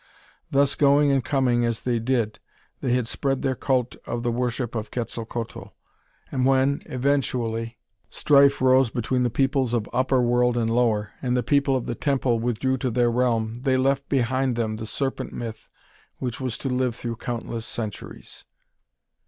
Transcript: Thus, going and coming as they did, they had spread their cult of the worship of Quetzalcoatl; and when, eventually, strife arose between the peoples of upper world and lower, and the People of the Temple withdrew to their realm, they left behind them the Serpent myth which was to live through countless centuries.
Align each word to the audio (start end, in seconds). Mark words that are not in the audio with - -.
Thus, 0.49 0.73
going 0.73 1.11
and 1.11 1.23
coming 1.23 1.63
as 1.63 1.81
they 1.83 1.99
did, 1.99 2.39
they 2.79 2.93
had 2.93 3.05
spread 3.05 3.43
their 3.43 3.53
cult 3.53 3.95
of 4.07 4.23
the 4.23 4.31
worship 4.31 4.73
of 4.73 4.89
Quetzalcoatl; 4.89 5.67
and 6.31 6.43
when, 6.43 6.81
eventually, 6.87 7.77
strife 8.09 8.59
arose 8.63 8.89
between 8.89 9.21
the 9.21 9.29
peoples 9.29 9.75
of 9.75 9.87
upper 9.93 10.19
world 10.19 10.57
and 10.57 10.71
lower, 10.71 11.11
and 11.21 11.37
the 11.37 11.43
People 11.43 11.75
of 11.75 11.85
the 11.85 11.93
Temple 11.93 12.39
withdrew 12.39 12.79
to 12.79 12.89
their 12.89 13.11
realm, 13.11 13.61
they 13.61 13.77
left 13.77 14.09
behind 14.09 14.55
them 14.55 14.77
the 14.77 14.87
Serpent 14.87 15.33
myth 15.33 15.67
which 16.17 16.41
was 16.41 16.57
to 16.57 16.69
live 16.69 16.95
through 16.95 17.17
countless 17.17 17.67
centuries. 17.67 18.43